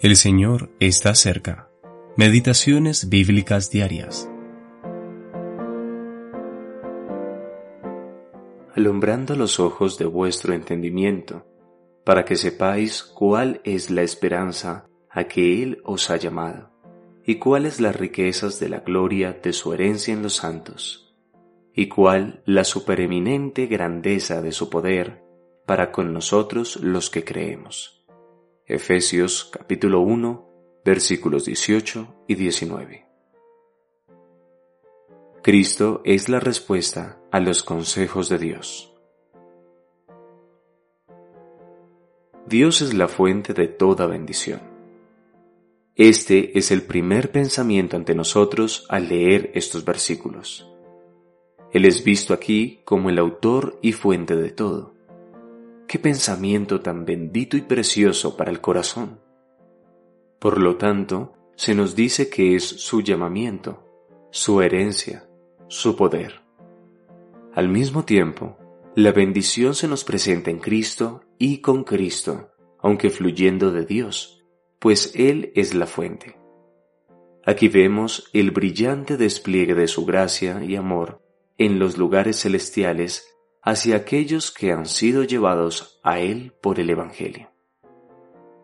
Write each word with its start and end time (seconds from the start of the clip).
El 0.00 0.16
Señor 0.16 0.70
está 0.80 1.14
cerca. 1.14 1.70
Meditaciones 2.16 3.08
bíblicas 3.08 3.70
diarias. 3.70 4.28
Alumbrando 8.74 9.36
los 9.36 9.60
ojos 9.60 9.96
de 9.96 10.04
vuestro 10.04 10.52
entendimiento, 10.52 11.46
para 12.04 12.24
que 12.24 12.36
sepáis 12.36 13.02
cuál 13.04 13.60
es 13.64 13.88
la 13.88 14.02
esperanza 14.02 14.88
a 15.08 15.24
que 15.24 15.62
Él 15.62 15.80
os 15.84 16.10
ha 16.10 16.16
llamado, 16.16 16.70
y 17.24 17.36
cuáles 17.36 17.80
las 17.80 17.96
riquezas 17.96 18.58
de 18.58 18.68
la 18.68 18.80
gloria 18.80 19.32
de 19.32 19.52
su 19.52 19.72
herencia 19.72 20.12
en 20.12 20.22
los 20.22 20.34
santos, 20.34 21.14
y 21.72 21.86
cuál 21.86 22.42
la 22.44 22.64
supereminente 22.64 23.66
grandeza 23.66 24.42
de 24.42 24.52
su 24.52 24.68
poder 24.68 25.22
para 25.66 25.92
con 25.92 26.12
nosotros 26.12 26.76
los 26.76 27.08
que 27.10 27.24
creemos 27.24 28.03
Efesios 28.66 29.50
capítulo 29.52 30.00
1, 30.00 30.80
versículos 30.86 31.44
18 31.44 32.24
y 32.26 32.34
19. 32.34 33.06
Cristo 35.42 36.00
es 36.02 36.30
la 36.30 36.40
respuesta 36.40 37.20
a 37.30 37.40
los 37.40 37.62
consejos 37.62 38.30
de 38.30 38.38
Dios. 38.38 38.90
Dios 42.46 42.80
es 42.80 42.94
la 42.94 43.06
fuente 43.06 43.52
de 43.52 43.68
toda 43.68 44.06
bendición. 44.06 44.62
Este 45.94 46.58
es 46.58 46.70
el 46.70 46.84
primer 46.84 47.32
pensamiento 47.32 47.98
ante 47.98 48.14
nosotros 48.14 48.86
al 48.88 49.10
leer 49.10 49.50
estos 49.52 49.84
versículos. 49.84 50.66
Él 51.70 51.84
es 51.84 52.02
visto 52.02 52.32
aquí 52.32 52.80
como 52.86 53.10
el 53.10 53.18
autor 53.18 53.78
y 53.82 53.92
fuente 53.92 54.36
de 54.36 54.50
todo 54.52 54.93
Qué 55.86 55.98
pensamiento 55.98 56.80
tan 56.80 57.04
bendito 57.04 57.56
y 57.56 57.62
precioso 57.62 58.36
para 58.36 58.50
el 58.50 58.60
corazón. 58.60 59.20
Por 60.38 60.60
lo 60.60 60.76
tanto, 60.76 61.34
se 61.56 61.74
nos 61.74 61.94
dice 61.94 62.28
que 62.28 62.56
es 62.56 62.64
su 62.64 63.02
llamamiento, 63.02 63.84
su 64.30 64.60
herencia, 64.60 65.28
su 65.68 65.96
poder. 65.96 66.42
Al 67.54 67.68
mismo 67.68 68.04
tiempo, 68.04 68.58
la 68.96 69.12
bendición 69.12 69.74
se 69.74 69.88
nos 69.88 70.04
presenta 70.04 70.50
en 70.50 70.58
Cristo 70.58 71.22
y 71.38 71.58
con 71.58 71.84
Cristo, 71.84 72.50
aunque 72.78 73.10
fluyendo 73.10 73.70
de 73.70 73.84
Dios, 73.84 74.44
pues 74.78 75.12
Él 75.14 75.52
es 75.54 75.74
la 75.74 75.86
fuente. 75.86 76.36
Aquí 77.46 77.68
vemos 77.68 78.30
el 78.32 78.50
brillante 78.50 79.16
despliegue 79.16 79.74
de 79.74 79.86
su 79.86 80.06
gracia 80.06 80.64
y 80.64 80.76
amor 80.76 81.22
en 81.58 81.78
los 81.78 81.98
lugares 81.98 82.40
celestiales 82.40 83.33
hacia 83.64 83.96
aquellos 83.96 84.50
que 84.50 84.72
han 84.72 84.84
sido 84.84 85.24
llevados 85.24 85.98
a 86.02 86.20
Él 86.20 86.52
por 86.60 86.78
el 86.78 86.90
Evangelio. 86.90 87.50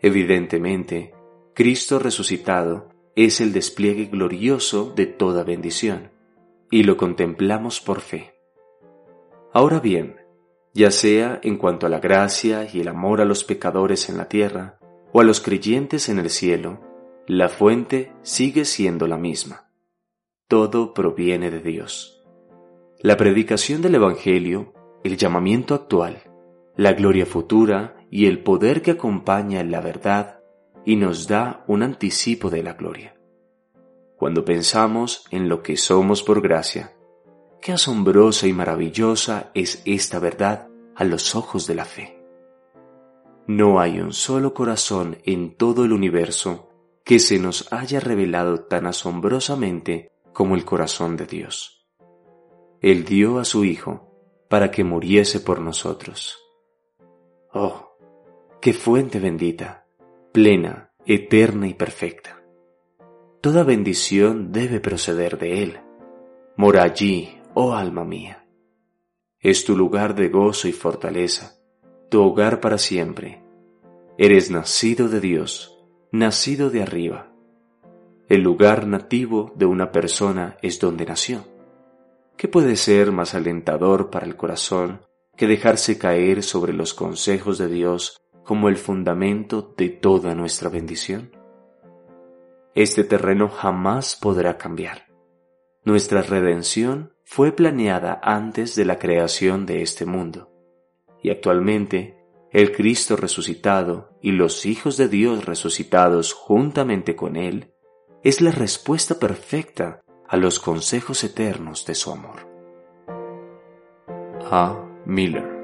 Evidentemente, 0.00 1.14
Cristo 1.54 1.98
resucitado 1.98 2.90
es 3.16 3.40
el 3.40 3.54
despliegue 3.54 4.06
glorioso 4.06 4.92
de 4.94 5.06
toda 5.06 5.44
bendición, 5.44 6.10
y 6.70 6.82
lo 6.82 6.98
contemplamos 6.98 7.80
por 7.80 8.00
fe. 8.00 8.34
Ahora 9.54 9.80
bien, 9.80 10.16
ya 10.74 10.90
sea 10.90 11.40
en 11.42 11.56
cuanto 11.56 11.86
a 11.86 11.90
la 11.90 12.00
gracia 12.00 12.68
y 12.70 12.80
el 12.80 12.88
amor 12.88 13.20
a 13.22 13.24
los 13.24 13.44
pecadores 13.44 14.10
en 14.10 14.18
la 14.18 14.28
tierra, 14.28 14.78
o 15.12 15.20
a 15.20 15.24
los 15.24 15.40
creyentes 15.40 16.08
en 16.08 16.18
el 16.18 16.28
cielo, 16.28 16.80
la 17.26 17.48
fuente 17.48 18.12
sigue 18.22 18.64
siendo 18.64 19.06
la 19.06 19.16
misma. 19.16 19.70
Todo 20.48 20.92
proviene 20.92 21.50
de 21.50 21.60
Dios. 21.60 22.22
La 23.00 23.16
predicación 23.16 23.82
del 23.82 23.94
Evangelio 23.94 24.72
el 25.04 25.16
llamamiento 25.16 25.74
actual, 25.74 26.22
la 26.76 26.92
gloria 26.92 27.26
futura 27.26 27.96
y 28.10 28.26
el 28.26 28.42
poder 28.42 28.82
que 28.82 28.92
acompaña 28.92 29.62
la 29.64 29.80
verdad 29.80 30.40
y 30.84 30.96
nos 30.96 31.28
da 31.28 31.64
un 31.66 31.82
anticipo 31.82 32.50
de 32.50 32.62
la 32.62 32.74
gloria. 32.74 33.14
Cuando 34.16 34.44
pensamos 34.44 35.24
en 35.30 35.48
lo 35.48 35.62
que 35.62 35.76
somos 35.76 36.22
por 36.22 36.40
gracia, 36.40 36.92
qué 37.60 37.72
asombrosa 37.72 38.46
y 38.46 38.52
maravillosa 38.52 39.50
es 39.54 39.82
esta 39.84 40.18
verdad 40.18 40.68
a 40.94 41.04
los 41.04 41.34
ojos 41.34 41.66
de 41.66 41.74
la 41.74 41.84
fe. 41.84 42.18
No 43.46 43.80
hay 43.80 44.00
un 44.00 44.12
solo 44.12 44.54
corazón 44.54 45.18
en 45.24 45.56
todo 45.56 45.84
el 45.84 45.92
universo 45.92 46.68
que 47.04 47.18
se 47.18 47.40
nos 47.40 47.72
haya 47.72 47.98
revelado 47.98 48.60
tan 48.64 48.86
asombrosamente 48.86 50.12
como 50.32 50.54
el 50.54 50.64
corazón 50.64 51.16
de 51.16 51.26
Dios. 51.26 51.88
Él 52.80 53.04
dio 53.04 53.38
a 53.38 53.44
su 53.44 53.64
Hijo 53.64 54.11
para 54.52 54.70
que 54.70 54.84
muriese 54.84 55.40
por 55.40 55.62
nosotros. 55.62 56.38
Oh, 57.54 57.96
qué 58.60 58.74
fuente 58.74 59.18
bendita, 59.18 59.86
plena, 60.30 60.92
eterna 61.06 61.68
y 61.68 61.72
perfecta. 61.72 62.42
Toda 63.40 63.64
bendición 63.64 64.52
debe 64.52 64.78
proceder 64.78 65.38
de 65.38 65.62
Él. 65.62 65.80
Mora 66.54 66.82
allí, 66.82 67.40
oh 67.54 67.72
alma 67.72 68.04
mía. 68.04 68.46
Es 69.40 69.64
tu 69.64 69.74
lugar 69.74 70.14
de 70.14 70.28
gozo 70.28 70.68
y 70.68 70.72
fortaleza, 70.72 71.54
tu 72.10 72.22
hogar 72.22 72.60
para 72.60 72.76
siempre. 72.76 73.42
Eres 74.18 74.50
nacido 74.50 75.08
de 75.08 75.20
Dios, 75.20 75.82
nacido 76.10 76.68
de 76.68 76.82
arriba. 76.82 77.32
El 78.28 78.42
lugar 78.42 78.86
nativo 78.86 79.50
de 79.56 79.64
una 79.64 79.92
persona 79.92 80.58
es 80.60 80.78
donde 80.78 81.06
nació. 81.06 81.51
¿Qué 82.36 82.48
puede 82.48 82.76
ser 82.76 83.12
más 83.12 83.34
alentador 83.34 84.10
para 84.10 84.26
el 84.26 84.36
corazón 84.36 85.02
que 85.36 85.46
dejarse 85.46 85.98
caer 85.98 86.42
sobre 86.42 86.72
los 86.72 86.94
consejos 86.94 87.58
de 87.58 87.68
Dios 87.68 88.20
como 88.44 88.68
el 88.68 88.76
fundamento 88.76 89.74
de 89.76 89.88
toda 89.88 90.34
nuestra 90.34 90.68
bendición? 90.68 91.30
Este 92.74 93.04
terreno 93.04 93.48
jamás 93.48 94.16
podrá 94.16 94.58
cambiar. 94.58 95.06
Nuestra 95.84 96.22
redención 96.22 97.12
fue 97.24 97.52
planeada 97.52 98.20
antes 98.22 98.74
de 98.76 98.84
la 98.84 98.98
creación 98.98 99.66
de 99.66 99.82
este 99.82 100.06
mundo, 100.06 100.50
y 101.22 101.30
actualmente 101.30 102.22
el 102.50 102.72
Cristo 102.72 103.16
resucitado 103.16 104.10
y 104.20 104.32
los 104.32 104.66
hijos 104.66 104.96
de 104.96 105.08
Dios 105.08 105.44
resucitados 105.44 106.34
juntamente 106.34 107.16
con 107.16 107.36
Él 107.36 107.72
es 108.22 108.40
la 108.40 108.52
respuesta 108.52 109.18
perfecta 109.18 110.02
a 110.32 110.38
los 110.38 110.58
consejos 110.60 111.24
eternos 111.24 111.84
de 111.84 111.94
su 111.94 112.10
amor. 112.10 112.48
A. 114.50 114.82
Miller 115.04 115.61